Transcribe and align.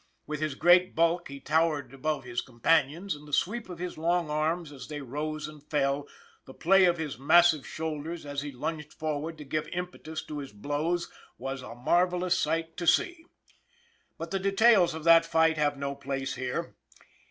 With 0.25 0.39
his 0.39 0.55
great 0.55 0.95
bulk 0.95 1.27
he 1.27 1.39
towered 1.39 1.93
above 1.93 2.23
his 2.23 2.41
companions, 2.41 3.13
and 3.13 3.27
the 3.27 3.31
sweep 3.31 3.69
of 3.69 3.77
his 3.77 3.99
long 3.99 4.31
arms 4.31 4.71
as 4.71 4.87
they 4.87 4.99
rose 4.99 5.47
and 5.47 5.61
fell, 5.63 6.07
the 6.45 6.55
play 6.55 6.85
of 6.85 6.97
his 6.97 7.19
massive 7.19 7.67
shoulders 7.67 8.25
as 8.25 8.41
he 8.41 8.51
lunged 8.51 8.93
forward 8.93 9.37
to 9.37 9.43
give 9.43 9.67
impetus 9.67 10.25
to 10.25 10.39
his 10.39 10.53
blows, 10.53 11.11
was 11.37 11.61
a 11.61 11.75
marvelous 11.75 12.35
sight 12.35 12.77
to 12.77 12.87
see. 12.87 13.25
But 14.17 14.31
the 14.31 14.39
details 14.39 14.95
of 14.95 15.03
that 15.03 15.23
fight 15.23 15.57
have 15.57 15.77
no 15.77 15.93
place 15.93 16.33
here. 16.33 16.75